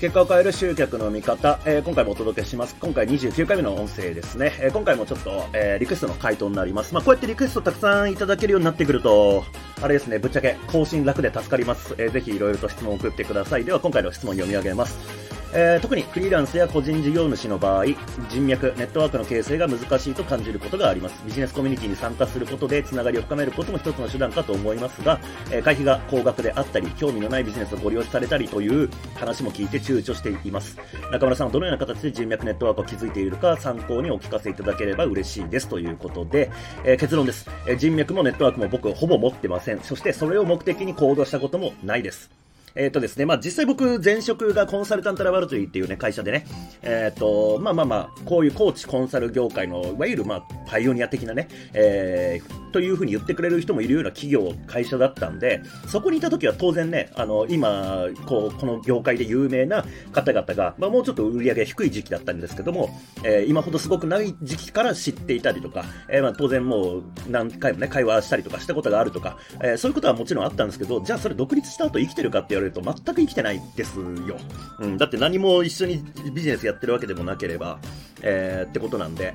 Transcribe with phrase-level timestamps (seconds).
[0.00, 2.76] 結果を変える集客の見方、えー、今回もお届けします。
[2.78, 4.52] 今回29回目の音声ですね。
[4.60, 6.92] えー、今回もちょっと、えー、リクエストの回答になります。
[6.92, 9.44] まあ、こうやってリクエストたくさんいただけるようになってくると、
[9.80, 11.94] あれですね、ぶっちゃけ更新楽で助かります。
[11.96, 13.64] えー、ぜひいろいろと質問を送ってください。
[13.64, 15.35] では今回の質問読み上げます。
[15.52, 17.86] えー、特にフリーランスや個人事業主の場合、
[18.28, 21.22] 人脈、ネットワークの形成が難しいと感じることがあります。
[21.24, 25.20] ビジネスコミュニティに参加することでつながりを深めることも一つの手段かと思いますが、
[25.50, 30.76] えー、会費が高額であったり、興味のないビジネスをご利用されたりという話も聞いて躊躇しています。
[31.10, 36.50] 中村さんはどのような形で人脈ネットワークを築いているか参考にお聞かせいただければ嬉しいですということで、
[36.84, 39.80] えー、結論です、え人脈もネットワークも僕ほぼ持ってません。
[39.80, 42.35] そしてそれを目的に行動したこともないです。
[42.76, 46.46] えっ、ー、とですね、まあ、実際僕、前職がコンサルタントラバルトリーっていうね、会社でね、
[46.82, 62.90] えっ、ー、と、まあまあまあ、こういうコーチコンサル業界の、いわゆるまあ、パイオニア的なね、えー、というふうに言ってくれる人もいるような企業、会社だったんで、そこにいた時は当然ね、あの、今、こう、この業界で有名な方々が、まあもうちょっと売り上げ低い時期だったんですけども、
[63.24, 74.38] えー、今ほどすごくない時期から知っていたりとか、えー、まあ当然もう何回もね、会話したりとかしたことがあるとか、えー、そういうことはもちろんあったんですけど、じゃあそれ独立した後生きてるかって言われると全く生きてないですよ。
[74.80, 77.78] うん、だって何も一緒にビジネスやってるわけでもなければ、
[78.22, 79.34] えー、ってことなんで、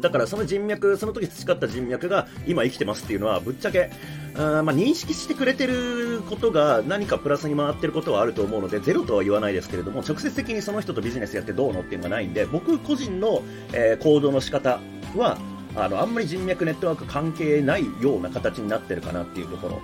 [0.00, 3.90] だからその人脈、その時培った人脈が今生きてますっていうのは、ぶっちゃけ、
[4.34, 14.80] あまあ、認識してくれてることが何かプラスに回ってることはあると思うので、ゼロとは言わないですけれども、直接的にその人とビジネスやってどうのっていうのがないんで、僕個人の、えー、行動の仕方
[15.16, 15.38] は、
[15.76, 19.82] あの、あんまり人脈ネットワーク関係ないような形になってるかなっていうところ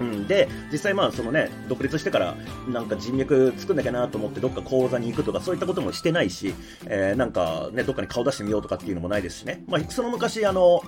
[0.00, 2.36] うん、で、実際まあそのね、独立してから
[2.68, 6.54] なんか人脈作んなきゃなと思ってどっか講座に行くとかそういったこともしてないし、
[6.86, 9.64] えー、なんかね、どっかに顔出してみようとかっていうのもないですしね。
[9.66, 10.82] まあその昔あの、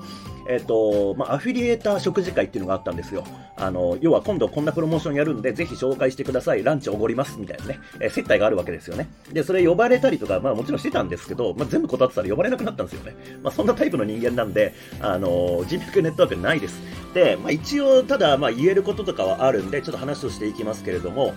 [0.49, 3.25] えっ、ー、と、まあアフィリエーター食事会っていうのがあったんですよ。
[3.57, 6.65] あの、要は今度こんなプロモーションやるんでぜひ紹介してください。
[6.65, 9.09] ランチおごりますみたいなね、えー、接待があるわけですよね。
[9.33, 13.15] で、それ呼ばれたりとか、まあもちろんしてたんですけど、まあ全部断ってたら呼ばれなくなったんですよね。
[13.43, 16.81] まあそんなタイプの人間なんで、あの、人脈ネットワークないです。
[17.13, 21.35] で、まあ一応ただまあ言えることとかはあるんで、ちょっと話をしていきますけれども、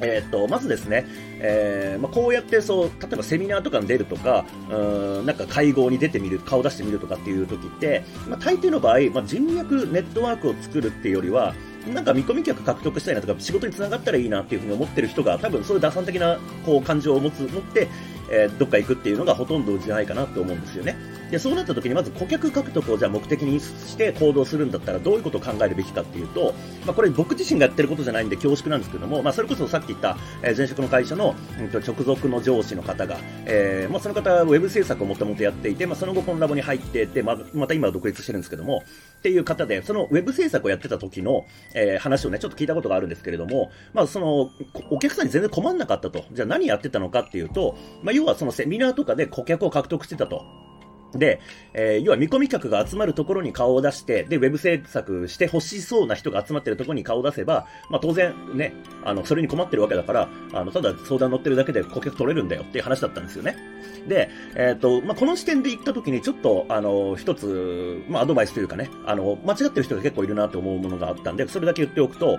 [0.00, 1.06] えー、と、まずですね、
[1.40, 11.54] えー、まあ、こうやってそう、例えばセミナーとかに出るとか、うん、なんか会合に出てみる、顔出してみるとかっていう時って、まあ、大抵の場合、まあ、人脈、ネットワークを作るっていうよりは、
[11.86, 17.88] なんか見込み客獲得したいなとか、仕事につながったらいいなっていうふうに思ってる人が、多分そういう打算的なこう感情を持つ、持って、
[18.30, 20.96] えー、どっか行くっていうのがほとんどじゃないかなと思うんですよね。
[21.30, 26.54] で、そうなった時にまず顧客獲得をじゃあ目的にして行動するんだったらどういうことを考えるべきかっていうと、
[26.86, 38.82] まあ、これ僕自身がやってることじゃないんで恐縮なんですけども、まあ、それこそさっき言った、え、前職の会社の、うん、直属の上司の方が、えー、まあ、その方はウェブ制作をもともとやっていて、まあ、その後このラボに入ってて、まあ、また今は独立してるんですけども、
[39.18, 41.44] っていう方で、そのウェブ制作をやってた時の、
[41.74, 44.50] えー、話をね、ちょっと聞いたことがあるんですけれども、まあ、その、
[44.90, 46.24] お客さんに全然困んなかったと。
[46.32, 50.44] じゃあ何やってたのかっていうと、まあ、要はそのセミナーとかで顧客を獲得してたと。
[51.12, 51.40] で、
[51.72, 58.74] えー、要は見込み客が集まるところに顔を出して、で、ウェブ制作して欲しそうな人が集まってるところに顔を出せば、まあ当然ね、
[59.04, 63.56] あの、それに困ってるわけだから、あの、ただ相談乗ってるだけで顧客取れるんだよっていう話だったんですよね。
[64.06, 72.38] で、えっ、ー、と、まあこの視点で言った時にちょっと、あの、一つ、まあアドバイスというかね、あの、間違ってる人が結構いるなと思うものがあったんで、それだけ言っておくと、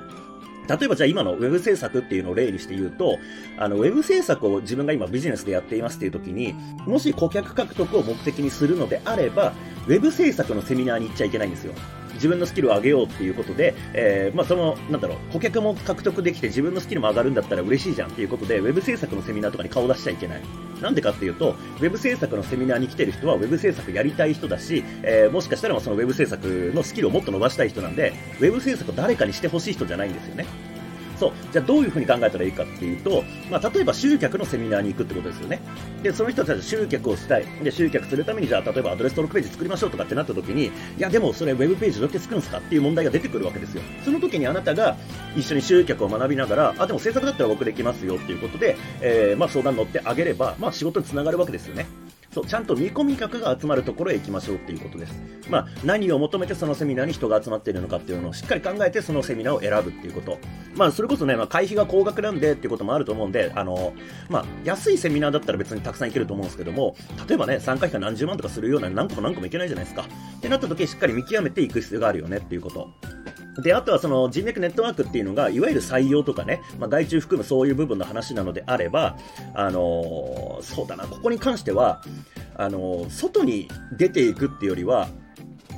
[0.69, 3.18] 例えばじゃあ今のウェブ制作っていうのを例にして言うと、
[3.57, 6.53] あの、ウェブ制作を自分が今ビジネスでやっていますっていう時に、
[6.85, 9.53] もし顧客獲得を目的にするのであれば、
[9.88, 11.74] web 制作のセミナーに行っちゃいけないんですよ。
[12.16, 20.42] 自分のスキルを上げようっていうことで、えー、まあその、なんだろう、顧客も獲得できて自分のスキルも上がるんだったら嬉しいじゃんっていうことで、ウェブ制作のセミナーとかに顔出しちゃいけない。
[20.81, 30.46] なんでかっていうと、ウェブ制作のセミナーに来てる人は、ウェブ制作やりたい人だし、えー、もしかしたらそのウェブ制作のスキルをもっと伸ばしたい人なんで、ウェブ制作を誰かにしてほしい人じゃないんですよね。
[31.19, 31.31] そう。
[31.52, 35.59] じゃあどういうふうに考えたらいいかっていうと、まあ、例えば集客のセミナーに行くってことですよね。
[36.02, 37.46] で、その人たち集客をしたい。
[37.63, 43.81] で、集客するために、じゃあ例えばアドレス登録ページ作りましょうとかってなった時に、いや、でもそれウェブページどうやって作るんですかっていう問題が出てくるわけですよ。
[44.03, 44.97] その時にあなたが
[45.35, 52.09] 一緒に集客を学びながら、あ、でも制作だったら僕できますよっていうことで、えー、まあ相談乗ってあげれば、まあ仕事につながるわけですよね。
[52.40, 55.14] そう、ちゃんと見込み客が集まるところへ行きましょうっていうことです。
[55.50, 60.38] まあ、何を求めてそのセミナーに人が集まっているのかっていうのをしっかり考えてそのセミナーを選ぶっていうこと。
[60.76, 63.94] まあ、それこそね、まあ、会費が高額なんでっていうこともあると思うんで、あの、
[64.30, 66.96] まあ、安いセミナーだったら別にたくさん行けると思うんですけども、
[67.28, 70.06] 例えばね、参加費が何十万とかするような何個も何個もいけないじゃないですか。
[70.38, 72.90] ってなった時しっかり見極めていく必要があるよねっていうこと。
[73.61, 79.17] で、あとはその人脈ネットワークっていうのが、いわゆる採用とかね、まあ、外注含むそういう部分の話なのであれば、
[79.53, 82.02] あのー、そうだな、ここに関しては、
[82.56, 83.67] あのー、外に
[83.97, 85.08] 出ていくっていうよりは、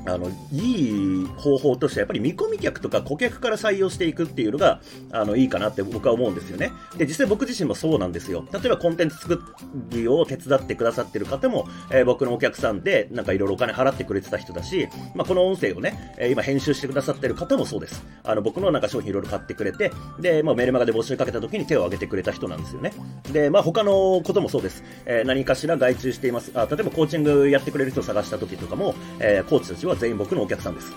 [0.05, 4.81] あの、いい方法としては、やっぱり見込み客とか顧客から採用していくっていうのが、
[5.11, 6.71] あの、いいかなって僕は思うんですよね。
[6.97, 8.45] で、実際僕自身もそうなんですよ。
[8.51, 9.41] 例えばコンテンツ作
[9.89, 18.03] りを手伝ってくださってる方も、えー、僕のお客さんで、なんかいろいろお金払ってくれてた人だし、まあ、この音声をね、えー、今編集してくださってる方もそうです。
[18.23, 22.93] あの、僕のなんか商品いろいろ買ってくれて、で、まあ、メルマガで募集かけた時に手を挙げてくれた人なんですよね。
[23.31, 24.83] で、まあ、他のこともそうです。
[25.05, 26.51] えー、何かしら外注しています。
[26.55, 30.91] あ、例えばコーチングやってくれる人を探した時とかも、え、コーチたちはは全員僕のお客さんです。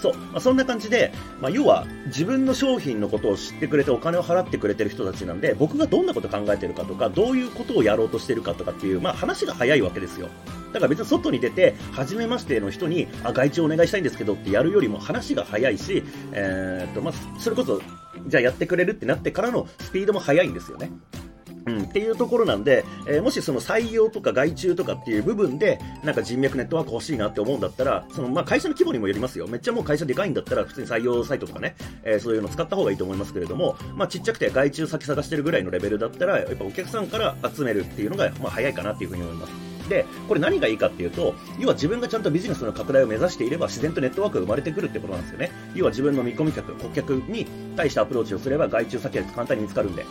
[0.00, 0.14] そう。
[0.14, 10.28] まあ、そんな感じで、まあ、要は自分の商品のことを知ってくれてお金を払ってくれてる人たちなんで、僕がどんなこと考えてるかとか、どういうことをやろうとしてるかとかっていう、まあ、話が早いわけですよ。
[10.72, 17.80] だから別に外に出て、初めましての人に、あ、外注お願いしたいんですけどってやるよりも話が早いし、えー、っと、まあ、それこそ、
[18.26, 20.90] じゃあやってくれるってなってからのスピードも速いんですよね。
[21.66, 29.48] うん、っていうところなんで、えー、もしその採用とか外注とかっていう部分で、なんか人脈ネットワーク欲しいなって思うんだったら、そのまあ会社の規模にもよりますよ。
[29.48, 31.74] めっちゃもう会社でかいんだったら、普通に採用サイトとかね、
[32.04, 39.52] えー、そういうの使った方がいいと思いますけれども、まあちっちゃくて外注先探してるぐらいのレベルだったら、やっぱお客さんから集めるっていうのが、まあ早いかなっていうふうに思います。
[39.88, 45.50] で、これ何がいいかっていうと、要は自分がちゃんとビジネスの拡大を目指していれば自然とネットワークが生まれてくるってことなんですよね。
[45.74, 47.46] 要は自分の見込み客、顧客に
[47.76, 50.04] 対してアプローチをすれば外注先が簡単に見つかるんで。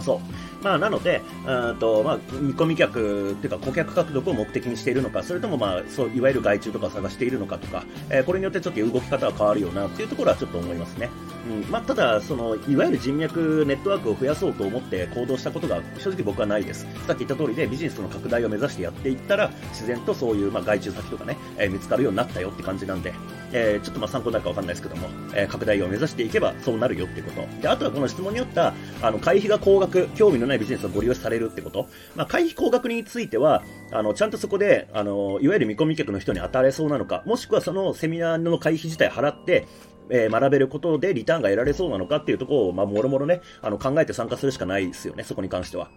[0.00, 0.20] そう。
[0.62, 11.10] まあ、なので、うんと、まあ、見込み客っていうか顧客獲得を目的にしているのか、それともまあ、そう、いわゆる外注とかを探しているのかとか、えー、これによってちょっと動き方は変わるよなっていうところはちょっと思いますね。
[11.48, 11.70] うん。
[11.70, 16.86] まあ、ただ、その、いわゆる人脈、ネットワークを増やそうと思って行動したことが正直僕はないです。
[17.06, 23.12] さっき言った通りでビジネスの拡大を目指してやっていったら、自然とそういう、まあ、外注先とかね、えー、見つかるようになったよって感じなんで、
[23.52, 27.46] えー、ちょっとまあ参考になるかわかんないですけども、えー、拡大を目指していけばそうなるよってこと。
[27.60, 31.88] で、あとはこの質問によった、あの、会費が高額、興味のないビジネスをご利用されるってこと。
[32.14, 39.66] まあ、会費高額については、あの、ちゃんとそこで、あの、いわゆる見込み客の人に当たれそうなのか、もしくはそのセミナーの会費自体払って、
[40.10, 45.90] えー、学べることでリターンが得られそうなのかっていうところを、まあ、もろもろね、あの、考えて参加するしかないですよね、そこに関しては。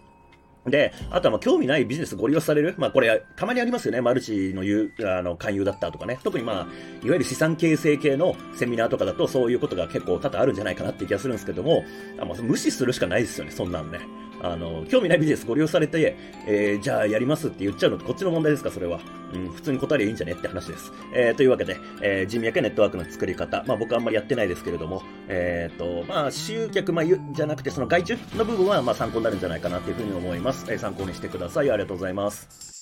[0.68, 2.74] で、あとはまあ興味ないビジネスご利用される。
[2.78, 4.02] まあこれ、たまにありますよね。
[4.02, 6.20] マルチの言う、あの、勧誘だったとかね。
[6.24, 6.56] 特にまあ、
[7.06, 11.84] いわゆる資産形成系のセミナーとかだとそういうことが結構多々あるんじゃないかなって気がするんですけども、
[12.20, 14.00] あまあ、無視するしかないですよね、そんなんね。
[14.42, 16.16] あの、興味ないビジネスご利用されて、
[16.48, 19.00] えー、じゃあやりますって言っちゃうのこっちの問題ですか、それは。
[19.34, 20.92] うん、普通に答えりゃいいんじゃねって話です。
[21.14, 30.66] えー、というわけで、えー、人脈やネットワークの作り方、まあ僕はあんまりやってないですけれども、えっ、ー、と、まあ集客、まあ、じゃなくてその外注の部分は、まあ参考になるんじゃないかなというふうに思います。
[30.70, 31.72] えー、参考にしてください。
[31.72, 32.75] ありがとうございます。